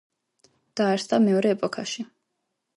[0.81, 2.09] დაარსდა მეორე ეპოქაში.